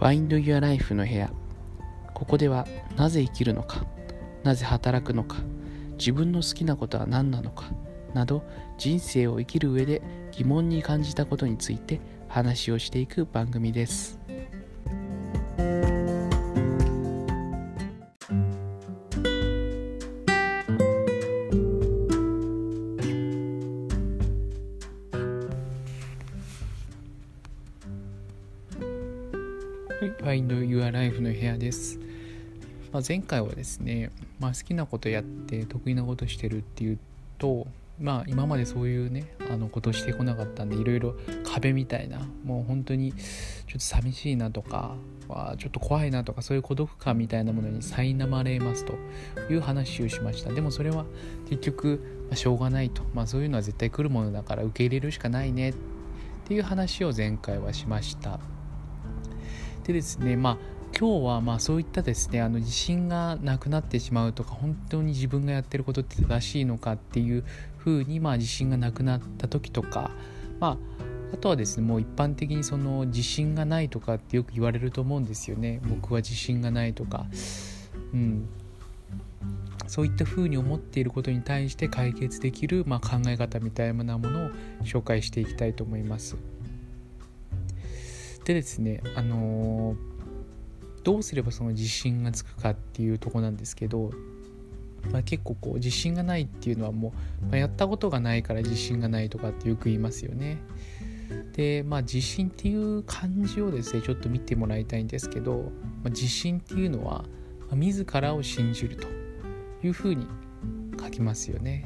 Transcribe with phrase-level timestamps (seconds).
[0.00, 1.30] Find Your Life の部屋
[2.14, 3.84] ここではなぜ生きるのか
[4.42, 5.38] なぜ働くのか
[5.98, 7.70] 自分の好きなことは何なのか
[8.14, 8.42] など
[8.78, 10.02] 人生を生きる上で
[10.32, 14.25] 疑問に感じたことについて話をしていく番組です。
[30.14, 31.98] Find Your Life の部屋です。
[32.92, 36.98] まあ、前回はですね、まあ、好きなことやって得意なことしてるっていう
[37.38, 37.66] と、
[38.00, 41.14] まあ、今までそういうねあのことしてこなかったんでいろいろ
[41.44, 43.20] 壁みたいなもう本当にちょ
[43.70, 44.96] っと寂しいなとか
[45.58, 48.94] ちょっと怖いなとかそういう孤独感みたいなものに苛まれますと
[49.50, 50.52] いう話をしました。
[50.52, 51.04] でもそれは
[51.48, 55.74] 結局、まあ、しょうがないと、まあ、そういうのは絶対来るものだから受け入れるしかないねっ
[56.44, 58.38] ていう話を前回はしました。
[59.86, 60.58] でですねまあ
[60.98, 67.44] 今日はまあそういったですねあの自信がなくなってしまうとか本当に自分がやってることって正しいのかっていう
[67.76, 70.10] ふうにまあ自信がなくなった時とか
[70.58, 75.80] まああとはですねもう一般的にその自信がないとかってよく言われると思うんですよね。
[75.84, 77.26] 僕は自信がないとか。
[78.12, 78.48] うん。
[79.86, 84.50] そういったふうに思っていることに対して解決できる、まあ、考え方みたいなものを
[84.82, 86.36] 紹介していきたいと思います。
[88.46, 89.96] でですねあのー、
[91.02, 94.12] どうすればその自信がつくかっていうとこなんですけど、
[95.10, 100.58] まあ、結構こう自信がないっていうのはもう、まあ、やったことがないから自信がないとかってよく言いますよね。
[101.54, 105.72] でまあ自信っていう漢字をですねちょっと見てもらいたいんですけど、
[106.04, 107.24] まあ、自信っていうのは、
[107.72, 109.08] 自らを信じると
[109.84, 110.28] いうふうに
[111.00, 111.84] 書きますよね。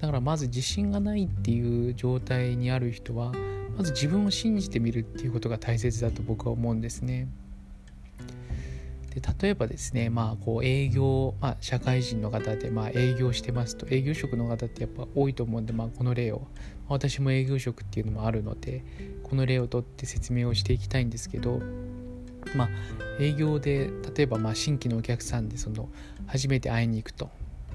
[0.00, 3.32] だからまず自信がないっていう状態にある人は
[3.76, 7.28] まず自分を信じてみるっていうことが大切だと僕は思うんですね。
[9.14, 16.46] で例えばですね、まあ、こう営業、まあ、社会人の方でまあ営業してますと営業職の方ってやっぱ多いと思うんで、まあ、この例を
[16.88, 18.82] 私も営業職っていうのもあるので
[19.22, 21.60] この例をとって説明をしていきたいんですけど、
[22.56, 22.68] まあ、
[23.20, 25.90] 営業で例えばまあ新規のお客さんでその
[26.26, 27.28] 初めて会いに行くと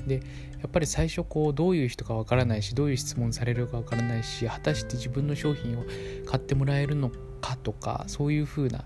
[0.05, 5.83] でやっぱり最初こうどういう人かわからないしどういう質問されるかわからないし果たして自分の商品を
[6.25, 8.85] 買ってもらえるのかとかそういうふうなちょっ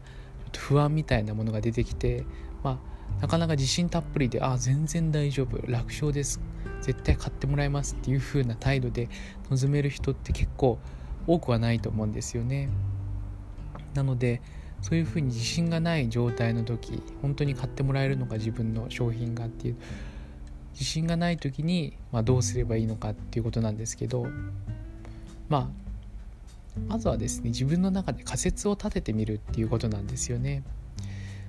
[0.52, 2.26] と不安みたいなものが出てきて
[2.64, 2.80] ま
[3.20, 6.40] あなかなか自信たっぷりであ全然大丈夫楽勝です
[6.82, 9.10] 絶対買ってもらいますっていう風な態度で
[9.50, 10.80] 臨める人って結構
[11.28, 12.70] 多くはないと思うんですよね。
[13.94, 14.42] なので
[14.82, 19.78] そういうふうに自信がない状態の時本当に買ってもらえるのか自分の商品がっていう
[20.74, 24.26] 自信がない時に、まあ、どうすればいいのかっていうことなんですけど
[25.50, 25.82] まあ
[26.88, 30.64] まずはですね自分の中で仮説を立ててみるっていうことなんですよね。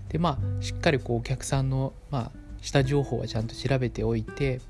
[0.08, 4.60] でまあしっかりこうお客さんの、まあ、下情報はちゃんと調べておいて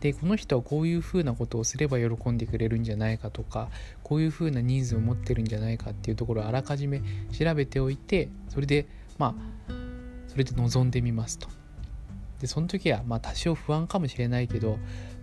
[0.00, 3.68] でこの人はこういうふうなことをすれば喜んでくれるんじゃないかとか
[4.02, 7.00] こういうふうなニーズを持ってるんじゃないかっていうところをあらかじめ
[7.32, 8.86] 調べておいてそれで
[9.18, 9.34] ま
[9.68, 9.72] あ
[10.28, 11.61] それで臨んでみますと。
[12.42, 14.76] でその時はまあ多少不安かもしれないけど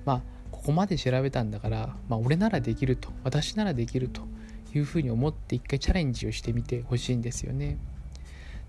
[0.06, 0.22] まあ
[0.52, 4.22] ここまで調べたんだから、まあ、俺ならできると私ならできると
[4.74, 7.78] いうふうに思って一回チャレンジをしてみてほしいんですよね。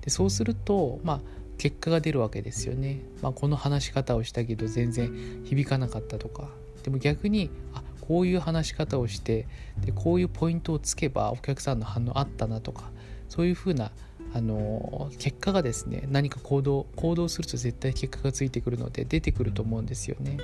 [0.02, 1.20] でそうするとまあ
[1.58, 3.00] 結果が出るわけですよね。
[3.22, 5.12] まあ、この話し方をしたけど全然
[5.44, 6.48] 響かなかったとか
[6.82, 9.46] でも逆にあこういう話し方をして
[9.78, 12.90] でこういうポイントをつけばお客さんの反応あったなとか
[13.28, 13.92] そういうふうな
[14.32, 20.38] あの結果がですね何か行動行動すると絶対結果がついてくるので出てくると思うんですよね。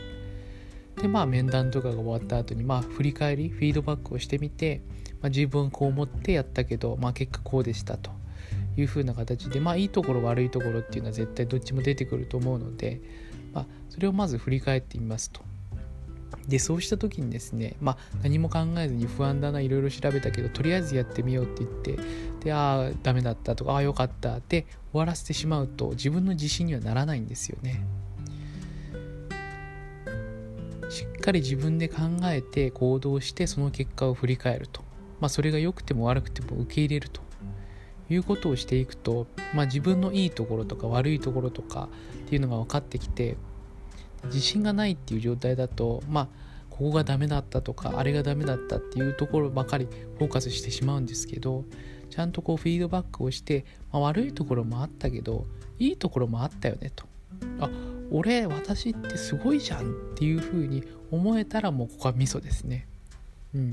[1.01, 4.81] でまあ面談とかが終わった後にまあ振り返りフィードバックをしてみて、
[5.21, 8.11] まあ、自分こう思ってやったけど、まあ、結果こうでしたと
[8.77, 13.01] いうふうな形でまあいいところ悪いところっていうのは絶対どっちも出てくると思うので、
[13.53, 15.43] まあ、それをまず振り返ってみますと。
[16.49, 21.98] でそうした時にですね、まあ、何も考えずに不安だないろいろ調べたけどとりあえずやってみようって言って
[22.45, 24.37] でああダメだったとかああよかった。
[24.37, 27.84] って終わらせてしまうと自分の自信にはならないんですよね。
[30.89, 34.83] しっかり自分で考えて行動してその結果を振り返ると、
[35.21, 37.27] まあ、それが良くても悪くても受け入れると。
[38.09, 41.89] いうことをしていくと、まあ、自分のいいところとか悪いところとか
[42.25, 43.37] っていうのが分かってきて
[44.27, 46.28] 自信がないっていう状態だとまあ
[46.71, 49.89] ここがダメだったとかあれがダメだったっていうところばかり
[50.19, 51.65] フォーカスしてしまうんですけど
[52.11, 55.47] ちゃんとこうフィードバックをして、まあ、悪いところもあったけど
[55.78, 57.05] いいところもあったよねと。
[57.61, 57.71] あ
[58.11, 62.87] 俺私ってすごいじゃんっていうふうに思えたらもうここはミソですね。
[63.55, 63.72] うん。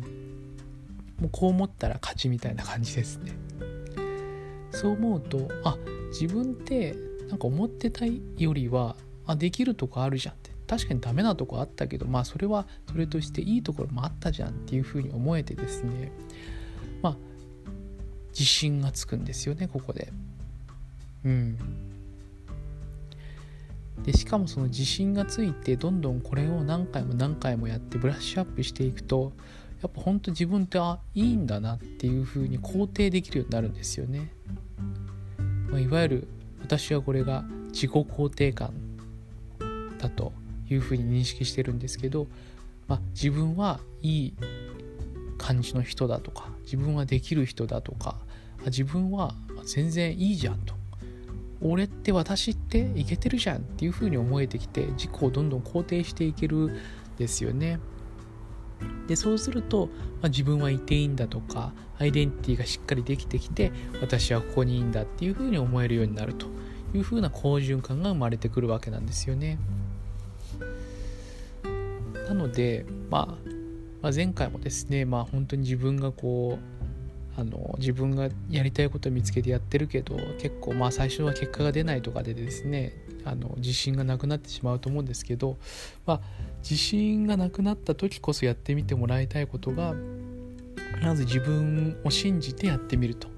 [1.19, 3.33] もうこう思ったら勝ちみたいな感じですね。
[4.71, 5.77] そう思うとあ
[6.09, 6.95] 自分って
[7.29, 8.95] なんか思ってたよりは
[9.27, 10.35] あできるとこあるじゃん。
[10.67, 16.11] 確かにダメなとこあったけどまあそれはそれとしていいところもあったじゃんっていうふうに思えてですね。
[17.01, 17.17] まあ
[18.29, 20.11] 自信がつくんですよねここで。
[21.25, 21.57] うん。
[24.03, 29.31] でしかもその自信がついてどんどんこれを何回も何回もやってブラッシュアップしていくと
[29.81, 34.33] やっぱ本当自分ってあいいんだなっていうふうに肯定できるようになるんですよね、
[35.69, 36.27] まあ、いわゆる
[36.61, 38.73] 私はこれが自己肯定感
[39.97, 40.33] だと。
[40.73, 42.27] いうふうに認識してるんですけど、
[42.87, 44.33] まあ、自分はいい
[45.37, 48.17] 感じの人だとか自分はできる人だとか
[48.65, 49.35] 自分は
[49.65, 50.75] 全然いいじゃんと。
[51.65, 56.79] 俺って私っていけてるじゃんっていう風に思えてきて自己をどんどん肯定していけるん
[57.17, 57.79] ですよね。
[59.07, 59.87] でそうすると、
[60.21, 63.71] まあ、自分はいていいんだとかアイデンティティがしっかりできてきて
[64.01, 66.47] 私はここにいいんだっていう風に思えるようになると
[66.93, 69.57] いう風な好循環が生まれてくるわけなんですよね。
[72.27, 73.49] なので、まあ、
[74.01, 82.93] まあ、前回もですねまあ本当に自分がこうあの自分がやりたいことを見つけてやってるけど結構まあ最初は結果が出ないとかでですね
[83.25, 85.57] あの自信がなくなってしまうと思うんですけど、
[86.05, 86.21] まあ、
[86.61, 89.95] 自信がなくなった時こそやってみてもらいたいことが
[91.01, 93.32] まず自分を信じてやってみると。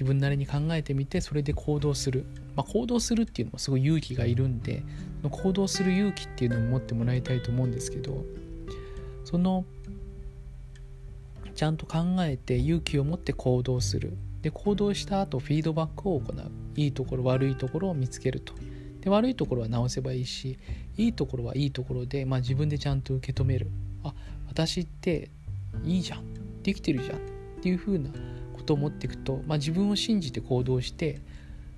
[0.00, 2.24] 自分なりに考えてみてそれで行動する、
[2.56, 4.82] まあ、行動するっていうのもすごい勇気がいるんで
[5.30, 8.24] 行動する勇気っていうのも持ってもらいたいと思うんですけど
[9.26, 9.66] その
[11.54, 14.16] ちゃんと考えて勇気を持って行動する。
[14.40, 16.50] で行動した後フィードバックを行う。
[16.76, 18.54] いいところ悪いところを見つけると。
[19.02, 20.58] で悪いところは直せばいいし
[20.96, 23.70] いいところはいいところで、まあ、自分でちゃんと受け止める。
[24.02, 24.14] あ
[24.48, 25.28] 私って
[25.84, 26.62] いいじゃん。
[26.62, 27.16] できてるじゃん。
[27.16, 27.20] っ
[27.60, 28.08] ていう風な
[28.70, 31.18] とを持っていくと、まあ、自分を信じて行動して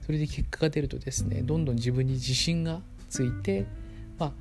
[0.05, 3.67] それで結果が出るとですねどんどん自分に自信がついて、
[4.19, 4.33] まあ、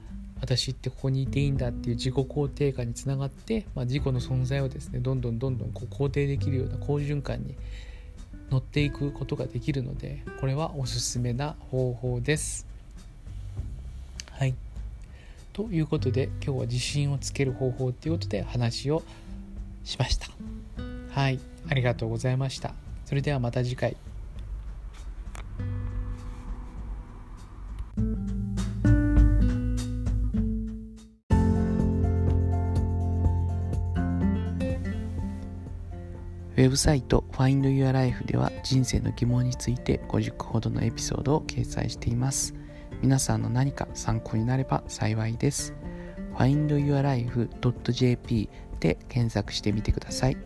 [0.41, 7.55] 私ってここにいていいんだっていう自己肯定感につながって、まあ、自己の存在をですねどんどんどんどんこう肯定できるような好循環に
[8.49, 12.67] 乗っていくことができるのでこれはおすすめな方法です。
[14.31, 14.55] はい
[15.53, 19.03] ということで今日は自信をつける方法っていうことで話を
[19.83, 20.27] しました。
[21.11, 22.73] はいありがとうございました。
[23.05, 23.95] それではまた次回。
[36.61, 42.53] ウェブサイト Find Your Life では人生の疑問について50個ほどのエピソードを掲載しています。
[43.01, 45.73] 皆さんの何か参考になれば幸いです。
[46.35, 48.49] findyourlife.jp
[48.79, 50.37] で検索してみてください。